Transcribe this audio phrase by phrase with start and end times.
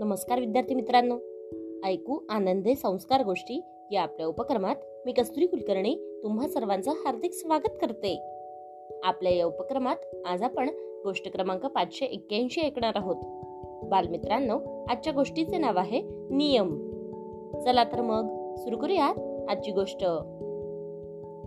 [0.00, 1.18] नमस्कार विद्यार्थी मित्रांनो.
[1.84, 3.60] ऐकू आनंदे संस्कार गोष्टी
[3.90, 4.76] या आपल्या उपक्रमात
[5.06, 8.22] मी कस्तुरी कुलकर्णी तुम्हा सर्वांचं हार्दिक स्वागत करते.
[9.04, 9.96] आपल्या या उपक्रमात
[10.26, 10.68] आज आपण
[11.04, 13.16] गोष्ट क्रमांक पाचशे एक्क्याऐंशी ऐकणार आहोत.
[13.84, 16.90] बालमित्रांनो आजच्या गोष्टीचे नाव आहे नियम.
[17.64, 20.04] चला तर मग सुरू करूयात आजची गोष्ट.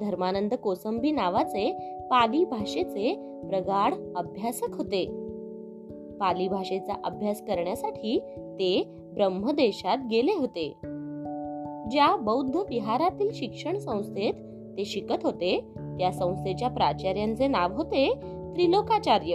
[0.00, 1.72] धर्मानंद कोसंबी नावाचे
[2.10, 3.14] पाली भाषेचे
[3.48, 5.25] प्रगाढ अभ्यासक होते.
[6.20, 8.84] पाली भाषेचा अभ्यास करण्यासाठी ते
[9.14, 10.68] ब्रह्मदेशात गेले होते.
[11.90, 14.34] ज्या बौद्ध विहारातील शिक्षण संस्थेत
[14.76, 15.60] ते शिकत होते
[15.98, 18.14] त्या संस्थेच्या प्राचार्यांचे नाव होते
[18.52, 19.32] त्रिलोकाचार्य.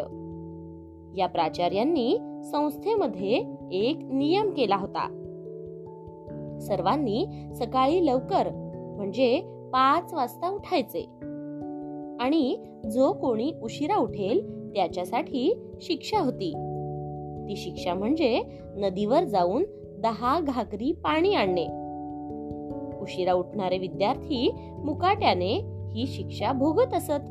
[1.17, 2.17] या प्राचार्यांनी
[2.51, 5.17] संस्थेमध्ये एक नियम केला होता.
[6.61, 7.25] सर्वांनी
[7.55, 8.49] सकाळी लवकर
[8.97, 9.39] म्हणजे
[9.73, 11.01] पाच वाजता उठायचे.
[12.19, 12.57] आणि
[12.91, 16.53] जो कोणी उशिरा उठेल त्याच्यासाठी शिक्षा होती.
[17.47, 18.41] ती शिक्षा म्हणजे
[18.77, 19.63] नदीवर जाऊन
[20.01, 21.65] दहा घागरी पाणी आणणे.
[23.01, 24.51] उशिरा उठणारे विद्यार्थी
[24.83, 25.53] मुकाट्याने
[25.91, 27.21] ही शिक्षा भोगत असत.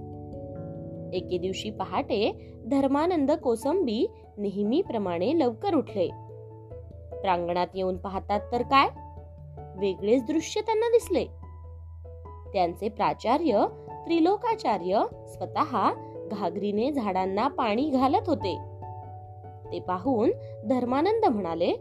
[1.15, 4.07] एके दिवशी पहाटे धर्मानंद कोसंबी
[4.39, 6.07] नेहमीप्रमाणे लवकर उठले.
[7.23, 8.89] प्रांगणात येऊन पाहतात तर काय?
[9.81, 11.25] वेगळेच दृश्य त्यांना दिसले.
[12.53, 13.67] त्यांचे प्राचार्य
[14.07, 15.93] त्रिलोकाचार्य स्वतः
[16.31, 18.57] घागरीने झाडांना पाणी घालत होते.
[19.73, 20.31] ते पाहून
[20.69, 21.73] धर्मानंद म्हणाले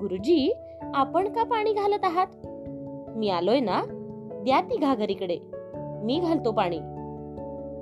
[0.00, 0.52] गुरुजी
[0.94, 2.26] आपण का पाणी घालत आहात?
[3.16, 3.82] मी आलोय ना
[4.44, 5.38] द्या ती घागरीकडे
[6.04, 6.78] मी घालतो पाणी.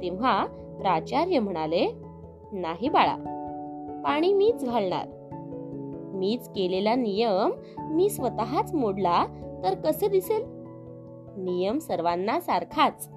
[0.03, 0.47] तेव्हा
[0.81, 1.87] प्राचार्य म्हणाले
[2.53, 3.17] नाही बाळा
[4.05, 5.07] पाणी मीच घालणार.
[6.15, 9.27] मीच केलेला नियम मी स्वतःच मोडला
[9.65, 10.45] तर कसे दिसेल?
[11.37, 13.09] नियम सर्वांना सारखाच.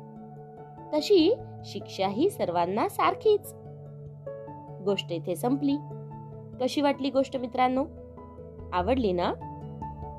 [0.93, 3.53] तशी शिक्षाही सर्वांना सारखीच.
[4.85, 5.75] गोष्ट इथे संपली.
[6.61, 7.85] कशी वाटली गोष्ट मित्रांनो?
[8.73, 9.33] आवडली ना?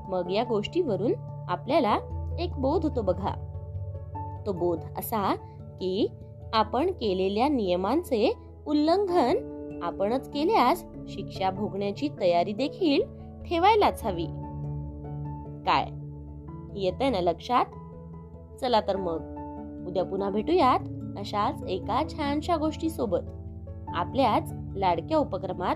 [0.09, 1.13] मग या गोष्टीवरून
[1.49, 1.99] आपल्याला
[2.39, 3.31] एक बोध होतो बघा.
[4.45, 5.35] तो बोध असा
[5.79, 6.07] की
[6.53, 8.33] आपण केलेल्या नियमांचे
[8.67, 13.01] उल्लंघन आपणच केल्यास शिक्षा भोगण्याची तयारी देखील
[13.49, 14.25] ठेवायलाच हवी.
[15.65, 15.87] काय?
[16.79, 17.65] येत ना लक्षात?
[18.61, 19.21] चला तर मग.
[19.87, 20.79] उद्या पुन्हा भेटूयात
[21.17, 23.19] अशाच एका छानशा गोष्टी सोबत
[23.87, 25.75] आपल्याच लाडक्या उपक्रमात